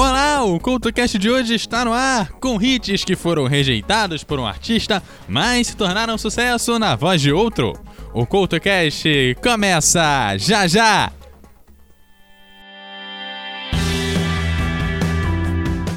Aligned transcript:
Olá, 0.00 0.42
o 0.42 0.58
CoutoCast 0.58 1.18
de 1.18 1.28
hoje 1.28 1.54
está 1.54 1.84
no 1.84 1.92
ar 1.92 2.30
com 2.40 2.58
hits 2.58 3.04
que 3.04 3.14
foram 3.14 3.44
rejeitados 3.44 4.24
por 4.24 4.40
um 4.40 4.46
artista, 4.46 5.02
mas 5.28 5.66
se 5.66 5.76
tornaram 5.76 6.16
sucesso 6.16 6.78
na 6.78 6.96
voz 6.96 7.20
de 7.20 7.30
outro. 7.30 7.78
O 8.14 8.24
CoutoCast 8.24 9.36
começa 9.42 10.38
já 10.38 10.66
já! 10.66 11.12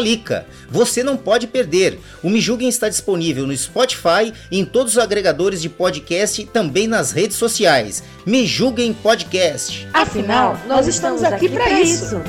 Lica. 0.00 0.46
Você 0.68 1.02
não 1.02 1.16
pode 1.16 1.46
perder. 1.46 1.98
O 2.22 2.28
Me 2.28 2.40
Julguem 2.40 2.68
está 2.68 2.88
disponível 2.88 3.46
no 3.46 3.56
Spotify 3.56 4.32
em 4.50 4.64
todos 4.64 4.92
os 4.92 4.98
agregadores 4.98 5.62
de 5.62 5.68
podcast 5.68 6.42
e 6.42 6.46
também 6.46 6.86
nas 6.86 7.12
redes 7.12 7.36
sociais. 7.36 8.02
Me 8.24 8.46
Julguem 8.46 8.92
Podcast. 8.92 9.86
Afinal, 9.92 10.58
nós 10.66 10.86
estamos 10.86 11.22
aqui 11.22 11.48
para 11.48 11.70
isso. 11.80 12.20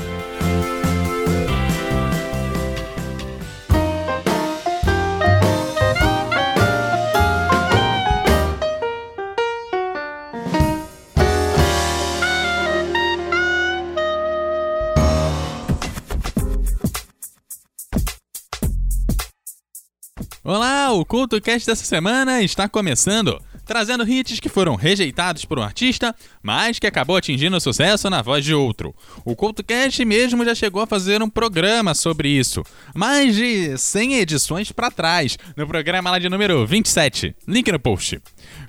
O 20.98 21.04
CultoCast 21.04 21.64
dessa 21.64 21.84
semana 21.84 22.42
está 22.42 22.68
começando, 22.68 23.40
trazendo 23.64 24.08
hits 24.08 24.40
que 24.40 24.48
foram 24.48 24.74
rejeitados 24.74 25.44
por 25.44 25.56
um 25.56 25.62
artista, 25.62 26.12
mas 26.42 26.80
que 26.80 26.88
acabou 26.88 27.16
atingindo 27.16 27.60
sucesso 27.60 28.10
na 28.10 28.20
voz 28.20 28.44
de 28.44 28.52
outro. 28.52 28.92
O 29.24 29.36
CultoCast 29.36 30.04
mesmo 30.04 30.44
já 30.44 30.56
chegou 30.56 30.82
a 30.82 30.86
fazer 30.88 31.22
um 31.22 31.30
programa 31.30 31.94
sobre 31.94 32.30
isso, 32.30 32.64
mais 32.94 33.36
de 33.36 33.78
100 33.78 34.14
edições 34.16 34.72
para 34.72 34.90
trás, 34.90 35.38
no 35.56 35.68
programa 35.68 36.10
lá 36.10 36.18
de 36.18 36.28
número 36.28 36.66
27, 36.66 37.32
link 37.46 37.70
no 37.70 37.78
post. 37.78 38.20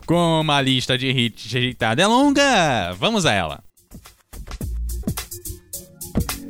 Como 0.06 0.52
a 0.52 0.62
lista 0.62 0.98
de 0.98 1.10
hits 1.10 1.52
rejeitada 1.52 2.04
é 2.04 2.06
longa, 2.06 2.94
vamos 2.94 3.26
a 3.26 3.34
ela. 3.34 3.64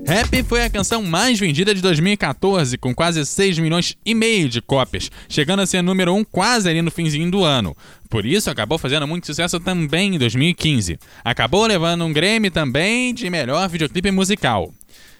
Rap 0.10 0.42
foi 0.42 0.64
a 0.64 0.70
canção 0.72 1.04
mais 1.04 1.40
vendida 1.40 1.72
de 1.72 1.84
2014, 1.84 2.80
com 2.80 2.96
quase 2.96 3.24
6 3.24 3.60
milhões 3.60 3.96
e 4.04 4.16
meio 4.16 4.50
de 4.50 4.60
cópias, 4.60 5.12
chegando 5.30 5.60
a 5.60 5.68
ser 5.68 5.84
número 5.84 6.16
1 6.16 6.24
quase 6.24 6.68
ali 6.68 6.82
no 6.82 6.90
finzinho 6.90 7.30
do 7.30 7.44
ano. 7.44 7.78
Por 8.10 8.26
isso, 8.26 8.50
acabou 8.50 8.80
fazendo 8.80 9.08
muito 9.08 9.28
sucesso 9.28 9.60
também 9.60 10.16
em 10.16 10.18
2015. 10.18 10.98
Acabou 11.24 11.64
levando 11.68 12.04
um 12.06 12.12
Grammy 12.12 12.50
também 12.50 13.14
de 13.14 13.30
melhor 13.30 13.70
videoclipe 13.70 14.10
musical. 14.10 14.74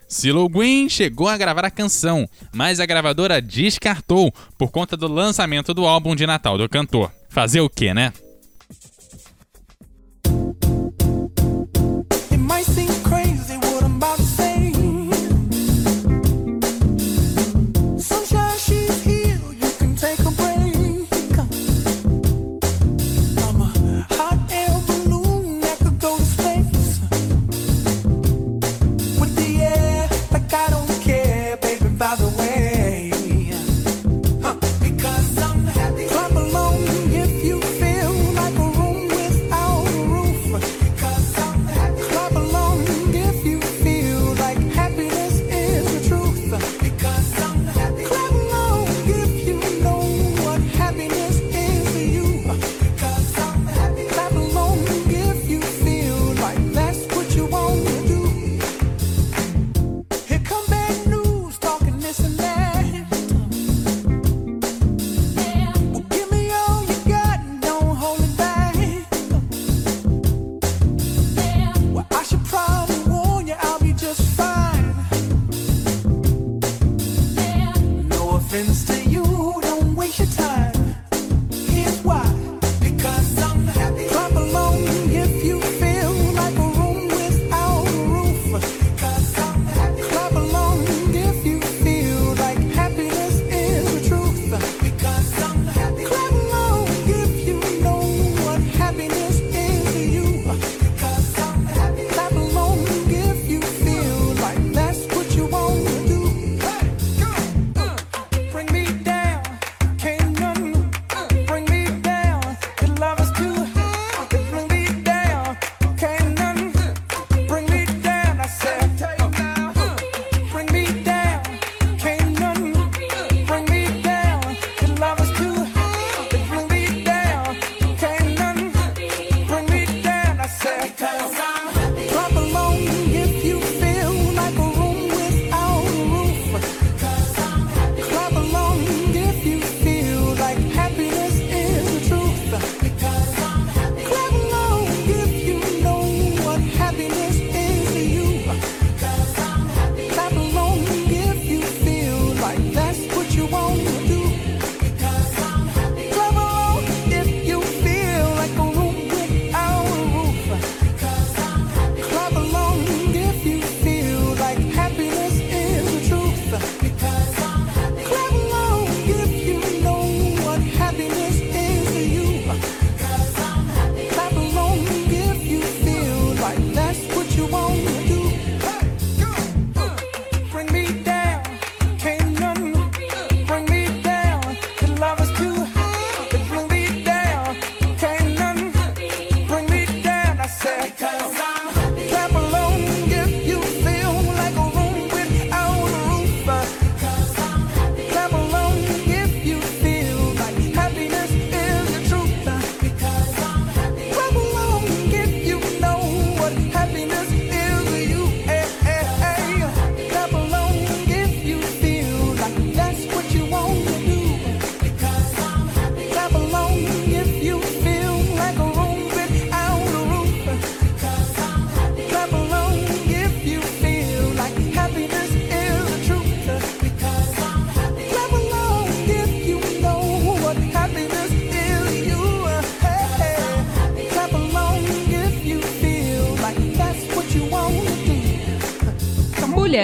Silo 0.08 0.50
Green 0.50 0.90
chegou 0.90 1.28
a 1.28 1.38
gravar 1.38 1.66
a 1.66 1.70
canção, 1.70 2.28
mas 2.52 2.80
a 2.80 2.86
gravadora 2.88 3.40
descartou 3.40 4.34
por 4.58 4.72
conta 4.72 4.98
do 4.98 5.08
lançamento 5.08 5.72
do 5.72 5.86
álbum 5.86 6.16
de 6.16 6.26
Natal 6.26 6.58
do 6.58 6.68
cantor. 6.68 7.12
Fazer 7.30 7.62
o 7.62 7.70
que, 7.70 7.94
né? 7.94 8.12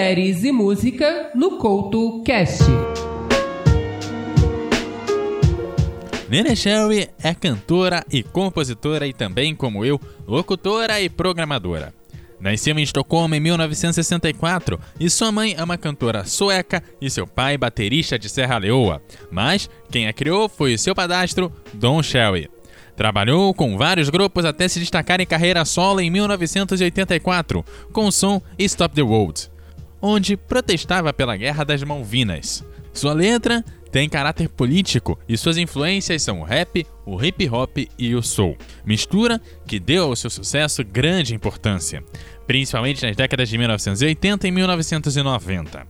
Mulheres 0.06 0.44
e 0.44 0.52
Música 0.52 1.32
no 1.34 1.58
Couto 1.58 2.22
Cast. 2.22 2.62
Nene 6.28 6.54
Sherry 6.54 7.08
é 7.20 7.34
cantora 7.34 8.04
e 8.08 8.22
compositora 8.22 9.04
e 9.08 9.12
também, 9.12 9.52
como 9.52 9.84
eu, 9.84 10.00
locutora 10.24 11.00
e 11.00 11.08
programadora. 11.08 11.92
Nasceu 12.38 12.78
em 12.78 12.84
Estocolmo 12.84 13.34
em 13.34 13.40
1964 13.40 14.78
e 15.00 15.10
sua 15.10 15.32
mãe 15.32 15.56
é 15.58 15.64
uma 15.64 15.76
cantora 15.76 16.24
sueca 16.24 16.80
e 17.00 17.10
seu 17.10 17.26
pai 17.26 17.58
baterista 17.58 18.16
de 18.16 18.28
Serra 18.28 18.58
Leoa, 18.58 19.02
mas 19.28 19.68
quem 19.90 20.06
a 20.06 20.12
criou 20.12 20.48
foi 20.48 20.78
seu 20.78 20.94
padastro, 20.94 21.52
Don 21.74 22.00
Sherry. 22.00 22.48
Trabalhou 22.94 23.52
com 23.52 23.76
vários 23.76 24.08
grupos 24.08 24.44
até 24.44 24.68
se 24.68 24.78
destacar 24.78 25.20
em 25.20 25.26
carreira 25.26 25.64
solo 25.64 26.00
em 26.00 26.08
1984, 26.10 27.64
com 27.92 28.06
o 28.06 28.12
som 28.12 28.40
Stop 28.56 28.94
the 28.94 29.02
World, 29.02 29.50
onde 30.00 30.36
protestava 30.36 31.12
pela 31.12 31.36
Guerra 31.36 31.64
das 31.64 31.82
Malvinas. 31.82 32.64
Sua 32.92 33.12
letra 33.12 33.64
tem 33.90 34.08
caráter 34.08 34.48
político 34.48 35.18
e 35.28 35.36
suas 35.36 35.56
influências 35.56 36.22
são 36.22 36.40
o 36.40 36.44
rap, 36.44 36.86
o 37.04 37.22
hip 37.22 37.48
hop 37.48 37.78
e 37.98 38.14
o 38.14 38.22
soul. 38.22 38.56
Mistura 38.84 39.40
que 39.66 39.78
deu 39.78 40.04
ao 40.04 40.16
seu 40.16 40.30
sucesso 40.30 40.84
grande 40.84 41.34
importância, 41.34 42.02
principalmente 42.46 43.06
nas 43.06 43.16
décadas 43.16 43.48
de 43.48 43.56
1980 43.56 44.48
e 44.48 44.50
1990. 44.50 45.86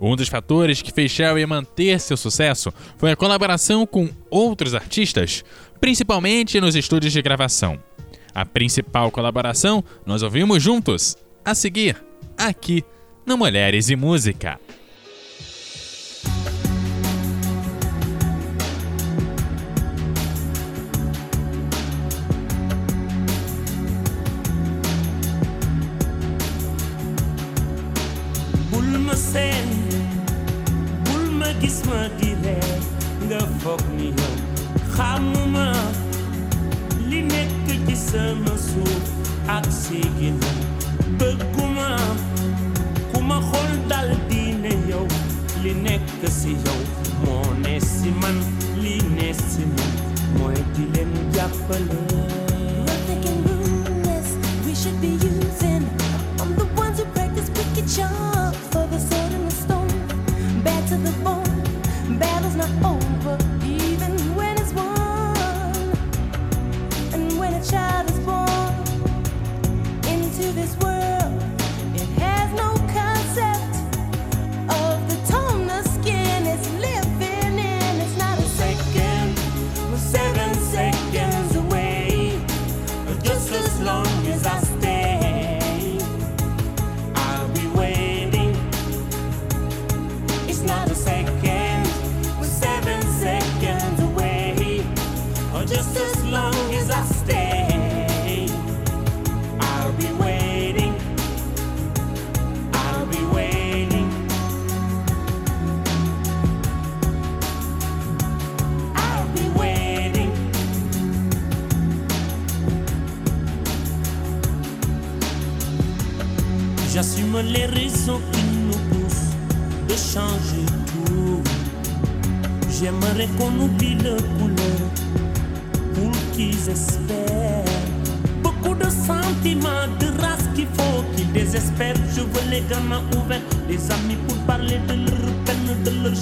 Um 0.00 0.14
dos 0.14 0.28
fatores 0.28 0.82
que 0.82 0.92
fez 0.92 1.10
Sherry 1.10 1.46
manter 1.46 1.98
seu 2.00 2.16
sucesso 2.16 2.72
foi 2.98 3.12
a 3.12 3.16
colaboração 3.16 3.86
com 3.86 4.08
outros 4.30 4.74
artistas, 4.74 5.44
principalmente 5.80 6.60
nos 6.60 6.74
estúdios 6.74 7.12
de 7.12 7.22
gravação. 7.22 7.78
A 8.34 8.44
principal 8.44 9.10
colaboração 9.10 9.82
nós 10.04 10.22
ouvimos 10.22 10.62
juntos, 10.62 11.16
a 11.44 11.54
seguir, 11.54 11.96
aqui 12.36 12.84
no 13.26 13.36
Mulheres 13.36 13.90
e 13.90 13.96
Música. 13.96 14.65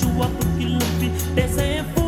sua 0.05 0.29
pupila, 0.29 0.79
desenho. 1.35 2.04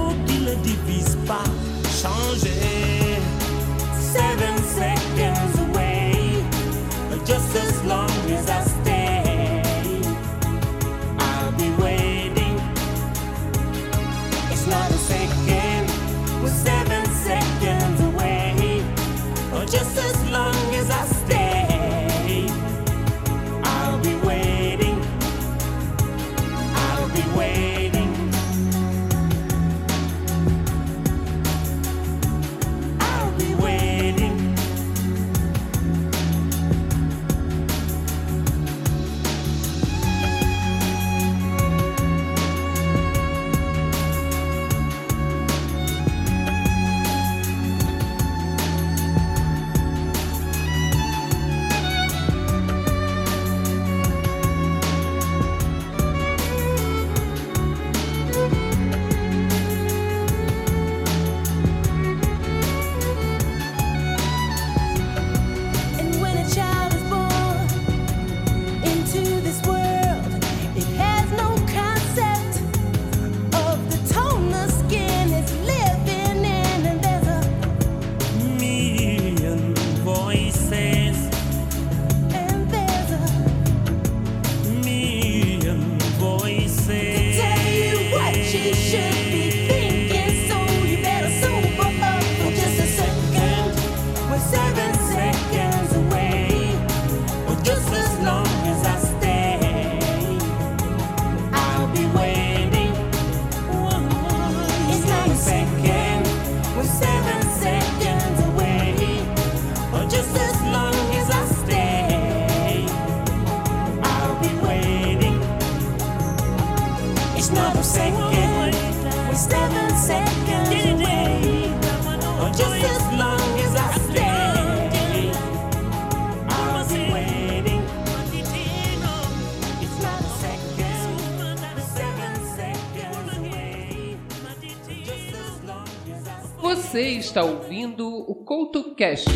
Você 136.77 137.01
está 137.13 137.43
ouvindo 137.43 138.07
o 138.07 138.35
Couto 138.35 138.95
Cast. 138.95 139.27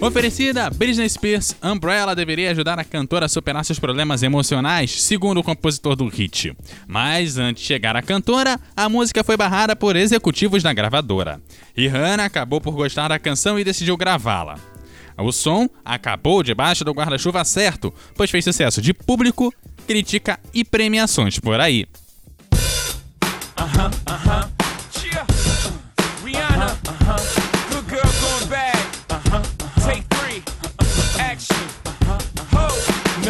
Oferecida 0.00 0.66
a 0.66 0.70
Britney 0.70 1.08
Spears, 1.08 1.54
Umbrella 1.62 2.12
deveria 2.12 2.50
ajudar 2.50 2.76
a 2.76 2.84
cantora 2.84 3.26
a 3.26 3.28
superar 3.28 3.64
seus 3.64 3.78
problemas 3.78 4.24
emocionais, 4.24 5.00
segundo 5.00 5.38
o 5.38 5.44
compositor 5.44 5.94
do 5.94 6.08
hit. 6.08 6.56
Mas 6.88 7.38
antes 7.38 7.62
de 7.62 7.68
chegar 7.68 7.94
à 7.94 8.02
cantora, 8.02 8.58
a 8.76 8.88
música 8.88 9.22
foi 9.22 9.36
barrada 9.36 9.76
por 9.76 9.94
executivos 9.94 10.60
da 10.60 10.72
gravadora. 10.72 11.40
E 11.76 11.86
Hannah 11.86 12.24
acabou 12.24 12.60
por 12.60 12.72
gostar 12.72 13.08
da 13.08 13.20
canção 13.20 13.60
e 13.60 13.64
decidiu 13.64 13.96
gravá-la. 13.96 14.58
O 15.18 15.30
som 15.30 15.68
acabou 15.84 16.42
debaixo 16.42 16.84
do 16.84 16.92
guarda-chuva 16.92 17.44
certo, 17.44 17.94
pois 18.16 18.28
fez 18.28 18.44
sucesso 18.44 18.82
de 18.82 18.92
público, 18.92 19.54
crítica 19.86 20.40
e 20.52 20.64
premiações 20.64 21.38
por 21.38 21.60
aí. 21.60 21.86
Yeah. 23.62 24.01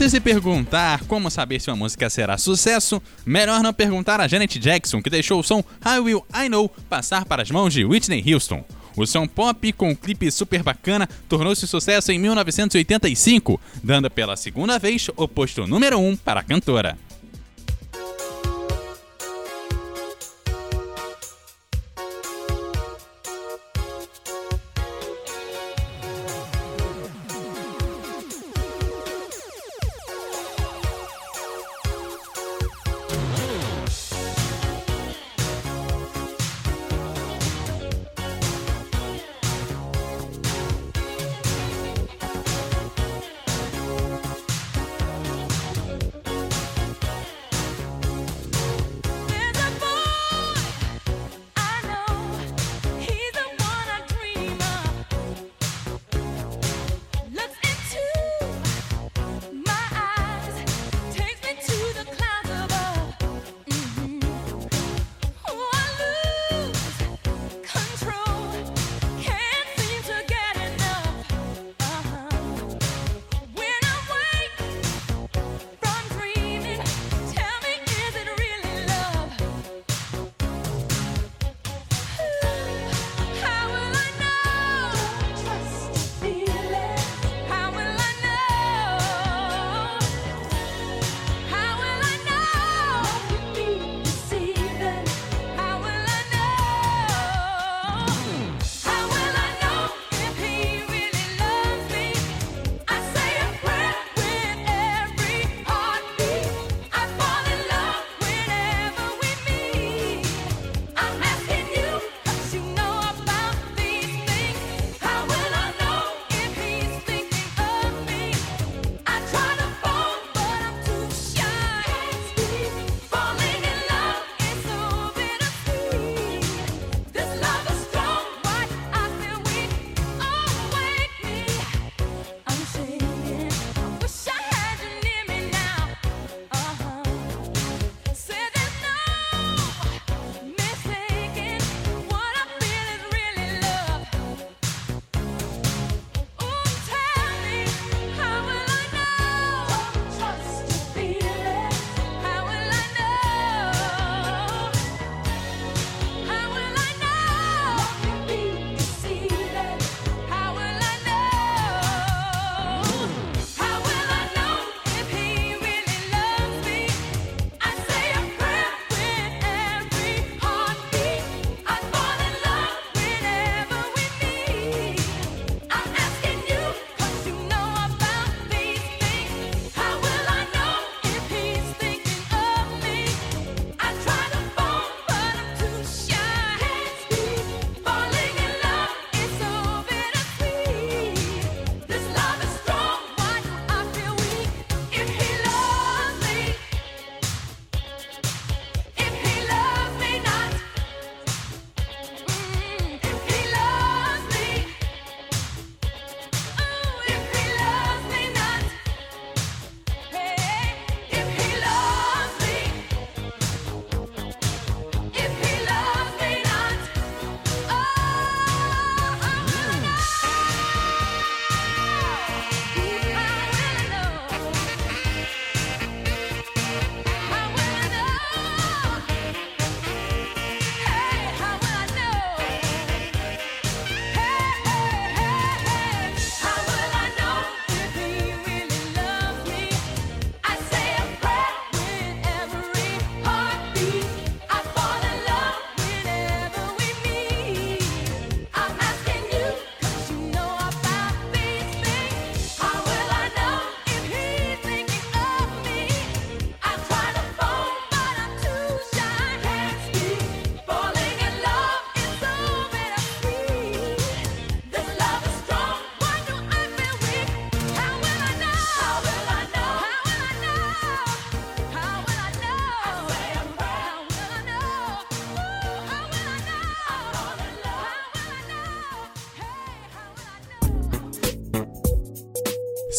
você 0.00 0.08
se 0.08 0.20
perguntar 0.20 1.04
como 1.04 1.30
saber 1.30 1.60
se 1.60 1.68
uma 1.68 1.76
música 1.76 2.08
será 2.08 2.38
sucesso, 2.38 3.02
melhor 3.26 3.62
não 3.62 3.70
perguntar 3.70 4.18
a 4.18 4.26
Janet 4.26 4.58
Jackson, 4.58 5.02
que 5.02 5.10
deixou 5.10 5.40
o 5.40 5.42
som 5.42 5.62
I 5.84 5.98
Will 5.98 6.24
I 6.34 6.48
Know 6.48 6.70
passar 6.88 7.26
para 7.26 7.42
as 7.42 7.50
mãos 7.50 7.74
de 7.74 7.84
Whitney 7.84 8.24
Houston. 8.32 8.64
O 8.96 9.04
som 9.04 9.26
pop 9.26 9.70
com 9.74 9.90
um 9.90 9.94
clipe 9.94 10.30
super 10.30 10.62
bacana 10.62 11.06
tornou-se 11.28 11.66
sucesso 11.66 12.10
em 12.10 12.18
1985, 12.18 13.60
dando 13.84 14.10
pela 14.10 14.38
segunda 14.38 14.78
vez 14.78 15.10
o 15.14 15.28
posto 15.28 15.66
número 15.66 15.98
1 15.98 16.08
um 16.08 16.16
para 16.16 16.40
a 16.40 16.44
cantora. 16.44 16.96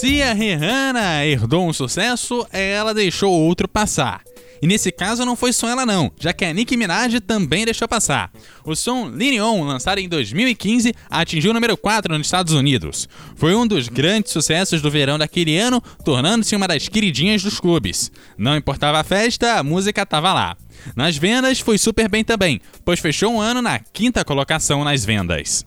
Se 0.02 0.20
a 0.24 0.34
Rihanna 0.34 1.24
herdou 1.28 1.70
um 1.70 1.72
sucesso, 1.72 2.44
é, 2.52 2.72
ela 2.72 2.92
deixou 2.92 3.32
outro 3.32 3.68
passar. 3.68 4.24
E 4.60 4.66
nesse 4.66 4.92
caso 4.92 5.24
não 5.24 5.36
foi 5.36 5.54
só 5.54 5.70
ela 5.70 5.86
não, 5.86 6.12
já 6.20 6.34
que 6.34 6.44
a 6.44 6.52
Nicki 6.52 6.76
Minaj 6.76 7.20
também 7.20 7.66
deixou 7.66 7.88
passar. 7.88 8.32
O 8.66 8.76
som 8.76 9.12
Lean 9.14 9.46
On, 9.46 9.64
lançado 9.64 10.00
em 10.00 10.10
2015, 10.10 10.92
atingiu 11.08 11.52
o 11.52 11.54
número 11.54 11.78
4 11.78 12.18
nos 12.18 12.26
Estados 12.26 12.52
Unidos. 12.56 13.08
Foi 13.36 13.54
um 13.54 13.68
dos 13.68 13.90
grandes 13.90 14.32
sucessos 14.32 14.82
do 14.82 14.90
verão 14.90 15.20
daquele 15.20 15.56
ano, 15.56 15.80
tornando-se 16.04 16.56
uma 16.56 16.68
das 16.68 16.88
queridinhas 16.88 17.44
dos 17.44 17.60
clubes. 17.60 18.12
Não 18.36 18.58
importava 18.58 19.00
a 19.00 19.04
festa, 19.04 19.60
a 19.60 19.64
música 19.64 20.02
estava 20.02 20.34
lá. 20.34 20.58
Nas 20.96 21.16
vendas 21.16 21.60
foi 21.60 21.78
super 21.78 22.10
bem 22.10 22.24
também, 22.24 22.60
pois 22.84 23.00
fechou 23.00 23.32
um 23.32 23.40
ano 23.40 23.62
na 23.62 23.78
quinta 23.78 24.26
colocação 24.26 24.84
nas 24.84 25.06
vendas. 25.06 25.64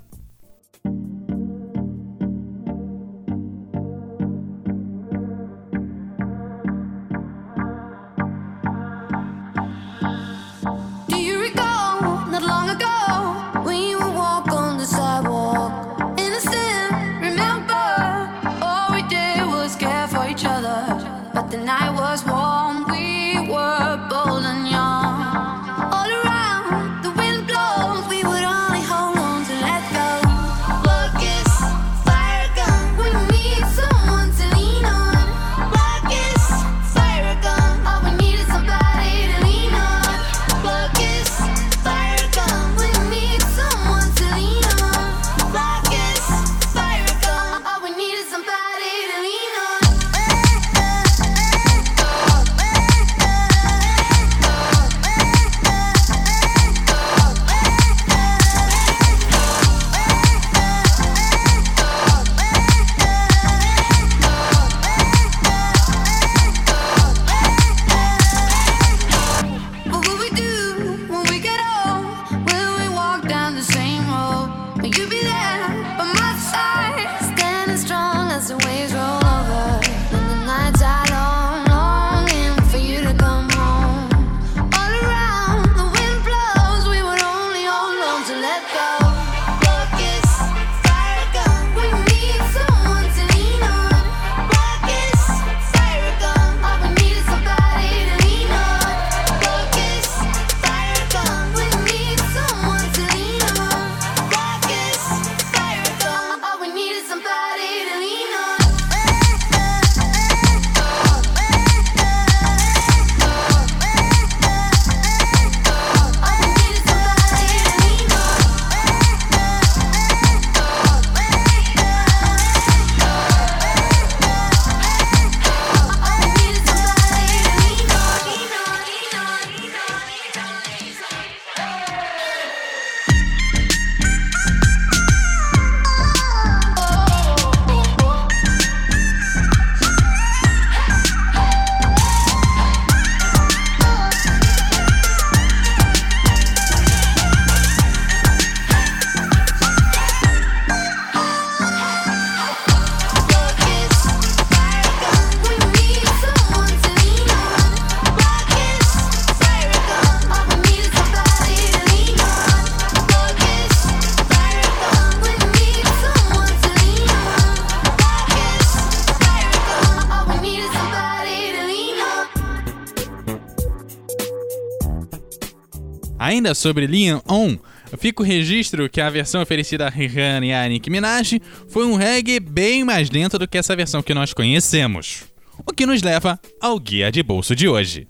Ainda 176.44 176.54
sobre 176.54 176.86
Lean 176.86 177.22
On, 177.26 177.56
fica 177.96 178.22
o 178.22 178.26
registro 178.26 178.86
que 178.90 179.00
a 179.00 179.08
versão 179.08 179.40
oferecida 179.40 179.86
a 179.86 179.88
Rihanna 179.88 180.44
e 180.44 180.52
a 180.52 180.68
Nicki 180.68 180.90
Minaj 180.90 181.40
foi 181.68 181.86
um 181.86 181.94
reggae 181.94 182.38
bem 182.38 182.84
mais 182.84 183.08
lento 183.08 183.38
do 183.38 183.48
que 183.48 183.56
essa 183.56 183.74
versão 183.74 184.02
que 184.02 184.12
nós 184.12 184.34
conhecemos. 184.34 185.24
O 185.66 185.72
que 185.72 185.86
nos 185.86 186.02
leva 186.02 186.38
ao 186.60 186.78
guia 186.78 187.10
de 187.10 187.22
bolso 187.22 187.56
de 187.56 187.66
hoje. 187.66 188.06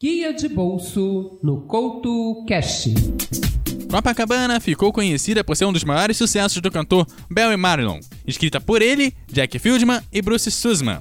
Guia 0.00 0.32
de 0.32 0.48
bolso 0.48 1.40
no 1.42 1.62
Couto 1.62 2.44
Cast. 2.46 2.94
Copacabana 3.90 4.60
ficou 4.60 4.92
conhecida 4.92 5.42
por 5.42 5.56
ser 5.56 5.64
um 5.64 5.72
dos 5.72 5.82
maiores 5.82 6.16
sucessos 6.16 6.62
do 6.62 6.70
cantor 6.70 7.04
Barry 7.28 7.56
Marilon, 7.56 7.98
escrita 8.24 8.60
por 8.60 8.82
ele, 8.82 9.12
Jack 9.26 9.58
Fieldman 9.58 10.00
e 10.12 10.22
Bruce 10.22 10.48
Sussman. 10.48 11.00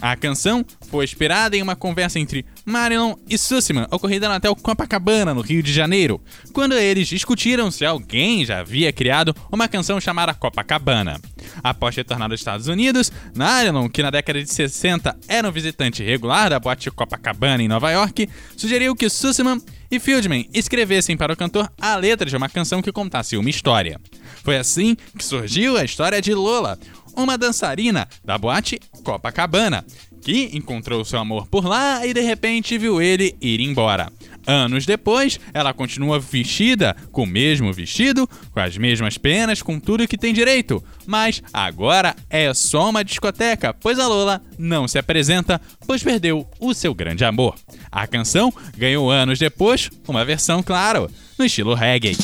A 0.00 0.16
canção 0.16 0.64
foi 0.90 1.04
inspirada 1.04 1.56
em 1.56 1.62
uma 1.62 1.76
conversa 1.76 2.18
entre 2.18 2.44
Marilyn 2.66 3.14
e 3.30 3.38
Sussman 3.38 3.86
ocorrida 3.92 4.28
no 4.28 4.34
hotel 4.34 4.56
Copacabana, 4.56 5.32
no 5.32 5.40
Rio 5.40 5.62
de 5.62 5.72
Janeiro, 5.72 6.20
quando 6.52 6.74
eles 6.74 7.06
discutiram 7.06 7.70
se 7.70 7.84
alguém 7.84 8.44
já 8.44 8.58
havia 8.58 8.92
criado 8.92 9.34
uma 9.52 9.68
canção 9.68 10.00
chamada 10.00 10.34
Copacabana. 10.34 11.20
Após 11.62 11.94
retornar 11.94 12.28
aos 12.28 12.40
Estados 12.40 12.66
Unidos, 12.66 13.12
Marilyn, 13.36 13.88
que 13.88 14.02
na 14.02 14.10
década 14.10 14.42
de 14.42 14.52
60 14.52 15.16
era 15.28 15.48
um 15.48 15.52
visitante 15.52 16.02
regular 16.02 16.50
da 16.50 16.58
boate 16.58 16.90
Copacabana 16.90 17.62
em 17.62 17.68
Nova 17.68 17.92
York, 17.92 18.28
sugeriu 18.56 18.96
que 18.96 19.08
Sussman 19.08 19.62
e 19.88 20.00
Fieldman 20.00 20.48
escrevessem 20.52 21.16
para 21.16 21.32
o 21.32 21.36
cantor 21.36 21.70
a 21.80 21.94
letra 21.94 22.28
de 22.28 22.36
uma 22.36 22.48
canção 22.48 22.82
que 22.82 22.90
contasse 22.90 23.36
uma 23.36 23.48
história. 23.48 24.00
Foi 24.42 24.56
assim 24.56 24.96
que 25.16 25.24
surgiu 25.24 25.76
a 25.76 25.84
história 25.84 26.20
de 26.20 26.34
Lola, 26.34 26.76
uma 27.16 27.38
dançarina 27.38 28.06
da 28.24 28.36
boate 28.36 28.78
Copacabana, 29.02 29.84
encontrou 30.32 31.04
seu 31.04 31.18
amor 31.18 31.46
por 31.46 31.64
lá 31.64 32.06
e 32.06 32.12
de 32.12 32.20
repente 32.20 32.78
viu 32.78 33.00
ele 33.00 33.36
ir 33.40 33.60
embora. 33.60 34.10
Anos 34.46 34.86
depois, 34.86 35.40
ela 35.52 35.74
continua 35.74 36.20
vestida 36.20 36.96
com 37.10 37.24
o 37.24 37.26
mesmo 37.26 37.72
vestido, 37.72 38.28
com 38.52 38.60
as 38.60 38.78
mesmas 38.78 39.18
penas, 39.18 39.60
com 39.60 39.80
tudo 39.80 40.06
que 40.06 40.16
tem 40.16 40.32
direito, 40.32 40.82
mas 41.04 41.42
agora 41.52 42.14
é 42.30 42.54
só 42.54 42.90
uma 42.90 43.02
discoteca, 43.02 43.74
pois 43.74 43.98
a 43.98 44.06
Lola 44.06 44.40
não 44.56 44.86
se 44.86 44.98
apresenta, 44.98 45.60
pois 45.84 46.02
perdeu 46.02 46.48
o 46.60 46.72
seu 46.72 46.94
grande 46.94 47.24
amor. 47.24 47.56
A 47.90 48.06
canção 48.06 48.52
ganhou 48.76 49.10
anos 49.10 49.38
depois 49.38 49.90
uma 50.06 50.24
versão, 50.24 50.62
claro, 50.62 51.10
no 51.36 51.44
estilo 51.44 51.74
reggae. 51.74 52.16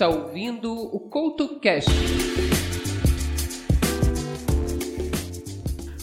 está 0.00 0.08
ouvindo 0.08 0.72
o 0.72 0.98
CoutoCast. 0.98 1.90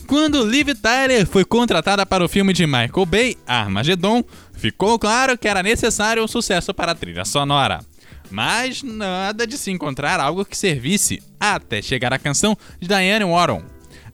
Quando 0.05 0.45
Liv 0.45 0.75
Tyler 0.75 1.25
foi 1.25 1.43
contratada 1.43 2.05
para 2.05 2.23
o 2.23 2.29
filme 2.29 2.53
de 2.53 2.67
Michael 2.67 3.05
Bay, 3.07 3.35
Armageddon, 3.47 4.23
ficou 4.53 4.99
claro 4.99 5.35
que 5.35 5.47
era 5.47 5.63
necessário 5.63 6.23
um 6.23 6.27
sucesso 6.27 6.75
para 6.75 6.91
a 6.91 6.95
trilha 6.95 7.25
sonora. 7.25 7.79
Mas 8.29 8.83
nada 8.83 9.47
de 9.47 9.57
se 9.57 9.71
encontrar 9.71 10.19
algo 10.19 10.45
que 10.45 10.55
servisse, 10.55 11.19
até 11.39 11.81
chegar 11.81 12.13
a 12.13 12.19
canção 12.19 12.55
de 12.79 12.87
Diane 12.87 13.25
Warren. 13.25 13.63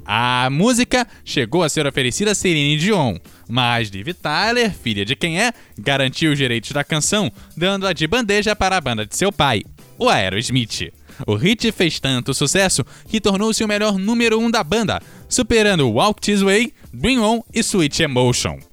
A 0.05 0.49
música 0.49 1.05
chegou 1.23 1.63
a 1.63 1.69
ser 1.69 1.85
oferecida 1.85 2.31
a 2.31 2.35
Celine 2.35 2.77
Dion, 2.77 3.17
mas 3.49 3.89
Liv 3.89 4.13
Tyler, 4.13 4.73
filha 4.73 5.05
de 5.05 5.15
quem 5.15 5.41
é, 5.41 5.53
garantiu 5.77 6.31
os 6.31 6.37
direitos 6.37 6.71
da 6.71 6.83
canção, 6.83 7.31
dando-a 7.55 7.93
de 7.93 8.05
bandeja 8.05 8.55
para 8.55 8.75
a 8.77 8.81
banda 8.81 9.05
de 9.05 9.15
seu 9.15 9.31
pai 9.31 9.63
o 9.97 10.09
Aerosmith. 10.09 10.91
O 11.27 11.35
hit 11.35 11.71
fez 11.71 11.99
tanto 11.99 12.33
sucesso 12.33 12.83
que 13.07 13.21
tornou-se 13.21 13.63
o 13.63 13.67
melhor 13.67 13.97
número 13.97 14.39
1 14.39 14.45
um 14.45 14.51
da 14.51 14.63
banda, 14.63 15.01
superando 15.29 15.89
Walk 15.89 16.21
This 16.21 16.41
Way, 16.41 16.73
Dream 16.93 17.21
On 17.21 17.41
e 17.53 17.61
Sweet 17.61 18.03
Emotion. 18.03 18.72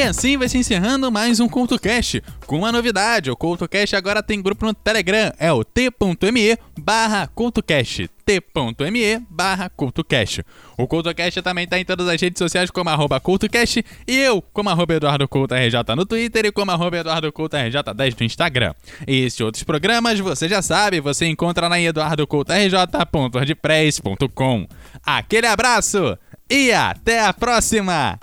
E 0.00 0.02
assim 0.02 0.36
vai 0.38 0.48
se 0.48 0.56
encerrando 0.56 1.12
mais 1.12 1.40
um 1.40 1.46
Cultocast 1.46 2.22
Com 2.46 2.60
uma 2.60 2.72
novidade, 2.72 3.30
o 3.30 3.36
Cultocast 3.36 3.94
agora 3.94 4.22
tem 4.22 4.40
grupo 4.40 4.64
no 4.64 4.72
Telegram, 4.72 5.30
é 5.38 5.52
o 5.52 5.62
t.me 5.62 6.56
barra 6.78 7.26
Cultocast 7.26 8.08
t.me 8.24 9.18
barra 9.28 9.68
Cultocast 9.68 10.42
O 10.78 10.88
Cultocast 10.88 11.42
também 11.42 11.64
está 11.64 11.78
em 11.78 11.84
todas 11.84 12.08
as 12.08 12.18
redes 12.18 12.38
sociais 12.38 12.70
como 12.70 12.88
arroba 12.88 13.20
Cultocast 13.20 13.84
e 14.08 14.16
eu 14.16 14.40
como 14.40 14.70
arroba 14.70 14.94
Eduardo 14.94 15.26
RJ 15.26 15.94
no 15.94 16.06
Twitter 16.06 16.46
e 16.46 16.52
como 16.52 16.70
arroba 16.70 16.96
Eduardo 16.96 17.30
Couto 17.30 17.58
RJ10 17.58 18.16
no 18.18 18.24
Instagram. 18.24 18.72
E 19.06 19.26
esses 19.26 19.42
outros 19.42 19.64
programas, 19.64 20.18
você 20.18 20.48
já 20.48 20.62
sabe, 20.62 20.98
você 21.00 21.26
encontra 21.26 21.68
na 21.68 21.78
eduardocoutorj.wordpress.com. 21.78 24.66
Aquele 25.04 25.46
abraço 25.46 26.16
e 26.48 26.72
até 26.72 27.22
a 27.22 27.34
próxima! 27.34 28.18